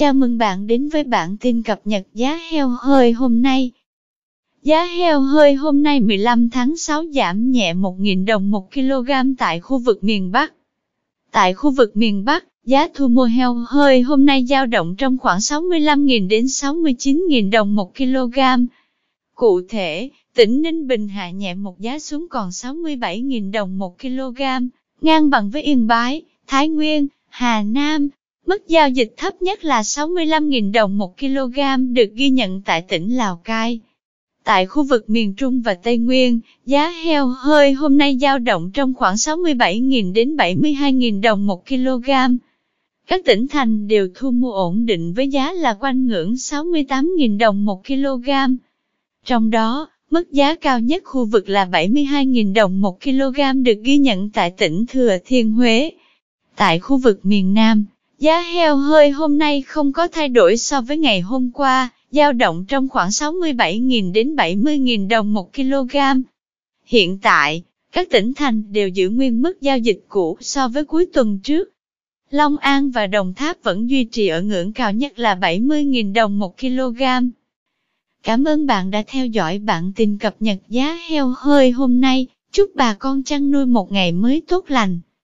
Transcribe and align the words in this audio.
Chào 0.00 0.12
mừng 0.12 0.38
bạn 0.38 0.66
đến 0.66 0.88
với 0.88 1.04
bản 1.04 1.36
tin 1.36 1.62
cập 1.62 1.80
nhật 1.84 2.06
giá 2.14 2.38
heo 2.50 2.68
hơi 2.68 3.12
hôm 3.12 3.42
nay. 3.42 3.70
Giá 4.62 4.84
heo 4.84 5.20
hơi 5.20 5.54
hôm 5.54 5.82
nay 5.82 6.00
15 6.00 6.50
tháng 6.50 6.76
6 6.76 7.04
giảm 7.14 7.50
nhẹ 7.50 7.74
1.000 7.74 8.26
đồng 8.26 8.50
1 8.50 8.72
kg 8.74 9.10
tại 9.38 9.60
khu 9.60 9.78
vực 9.78 10.04
miền 10.04 10.32
Bắc. 10.32 10.52
Tại 11.30 11.54
khu 11.54 11.70
vực 11.70 11.96
miền 11.96 12.24
Bắc, 12.24 12.44
giá 12.64 12.88
thu 12.94 13.08
mua 13.08 13.24
heo 13.24 13.54
hơi 13.54 14.02
hôm 14.02 14.26
nay 14.26 14.44
dao 14.44 14.66
động 14.66 14.94
trong 14.98 15.18
khoảng 15.18 15.38
65.000 15.38 16.28
đến 16.28 16.44
69.000 16.44 17.50
đồng 17.50 17.74
1 17.74 17.96
kg. 17.96 18.38
Cụ 19.34 19.60
thể, 19.68 20.10
tỉnh 20.34 20.62
Ninh 20.62 20.86
Bình 20.86 21.08
hạ 21.08 21.30
nhẹ 21.30 21.54
một 21.54 21.80
giá 21.80 21.98
xuống 21.98 22.26
còn 22.30 22.48
67.000 22.48 23.52
đồng 23.52 23.78
1 23.78 23.98
kg, 23.98 24.42
ngang 25.00 25.30
bằng 25.30 25.50
với 25.50 25.62
Yên 25.62 25.86
Bái, 25.86 26.22
Thái 26.46 26.68
Nguyên, 26.68 27.06
Hà 27.28 27.62
Nam, 27.62 28.08
Mức 28.50 28.68
giao 28.68 28.88
dịch 28.88 29.14
thấp 29.16 29.42
nhất 29.42 29.64
là 29.64 29.82
65.000 29.82 30.72
đồng 30.72 30.98
1 30.98 31.18
kg 31.18 31.58
được 31.92 32.10
ghi 32.14 32.30
nhận 32.30 32.62
tại 32.62 32.82
tỉnh 32.82 33.16
Lào 33.16 33.36
Cai. 33.36 33.80
Tại 34.44 34.66
khu 34.66 34.82
vực 34.82 35.10
miền 35.10 35.34
Trung 35.34 35.60
và 35.60 35.74
Tây 35.74 35.98
Nguyên, 35.98 36.40
giá 36.66 36.90
heo 36.90 37.26
hơi 37.26 37.72
hôm 37.72 37.98
nay 37.98 38.18
dao 38.20 38.38
động 38.38 38.70
trong 38.74 38.94
khoảng 38.94 39.14
67.000 39.14 40.12
đến 40.12 40.36
72.000 40.36 41.20
đồng 41.20 41.46
1 41.46 41.66
kg. 41.66 42.10
Các 43.06 43.24
tỉnh 43.24 43.48
thành 43.48 43.88
đều 43.88 44.08
thu 44.14 44.30
mua 44.30 44.52
ổn 44.52 44.86
định 44.86 45.12
với 45.12 45.28
giá 45.28 45.52
là 45.52 45.74
quanh 45.74 46.06
ngưỡng 46.06 46.32
68.000 46.32 47.38
đồng 47.38 47.64
1 47.64 47.86
kg. 47.86 48.30
Trong 49.24 49.50
đó, 49.50 49.88
mức 50.10 50.32
giá 50.32 50.54
cao 50.54 50.80
nhất 50.80 51.02
khu 51.04 51.24
vực 51.24 51.48
là 51.48 51.64
72.000 51.64 52.54
đồng 52.54 52.80
1 52.80 53.02
kg 53.02 53.62
được 53.62 53.78
ghi 53.82 53.98
nhận 53.98 54.30
tại 54.30 54.50
tỉnh 54.50 54.84
Thừa 54.88 55.18
Thiên 55.24 55.52
Huế. 55.52 55.90
Tại 56.56 56.78
khu 56.78 56.96
vực 56.96 57.26
miền 57.26 57.54
Nam, 57.54 57.86
Giá 58.20 58.40
heo 58.40 58.76
hơi 58.76 59.10
hôm 59.10 59.38
nay 59.38 59.62
không 59.62 59.92
có 59.92 60.08
thay 60.08 60.28
đổi 60.28 60.56
so 60.56 60.80
với 60.80 60.98
ngày 60.98 61.20
hôm 61.20 61.50
qua, 61.54 61.88
dao 62.10 62.32
động 62.32 62.64
trong 62.68 62.88
khoảng 62.88 63.08
67.000 63.08 64.12
đến 64.12 64.34
70.000 64.36 65.08
đồng 65.08 65.34
một 65.34 65.54
kg. 65.54 65.96
Hiện 66.84 67.18
tại, 67.18 67.62
các 67.92 68.10
tỉnh 68.10 68.34
thành 68.34 68.72
đều 68.72 68.88
giữ 68.88 69.10
nguyên 69.10 69.42
mức 69.42 69.60
giao 69.60 69.78
dịch 69.78 70.04
cũ 70.08 70.36
so 70.40 70.68
với 70.68 70.84
cuối 70.84 71.06
tuần 71.06 71.38
trước. 71.38 71.68
Long 72.30 72.56
An 72.56 72.90
và 72.90 73.06
Đồng 73.06 73.34
Tháp 73.34 73.62
vẫn 73.62 73.90
duy 73.90 74.04
trì 74.04 74.28
ở 74.28 74.42
ngưỡng 74.42 74.72
cao 74.72 74.92
nhất 74.92 75.18
là 75.18 75.34
70.000 75.34 76.12
đồng 76.12 76.38
một 76.38 76.58
kg. 76.58 77.02
Cảm 78.22 78.44
ơn 78.44 78.66
bạn 78.66 78.90
đã 78.90 79.02
theo 79.06 79.26
dõi 79.26 79.58
bản 79.58 79.92
tin 79.96 80.18
cập 80.18 80.34
nhật 80.40 80.58
giá 80.68 80.98
heo 81.08 81.34
hơi 81.36 81.70
hôm 81.70 82.00
nay. 82.00 82.26
Chúc 82.52 82.70
bà 82.74 82.94
con 82.94 83.22
chăn 83.22 83.50
nuôi 83.50 83.66
một 83.66 83.92
ngày 83.92 84.12
mới 84.12 84.42
tốt 84.48 84.64
lành. 84.68 85.00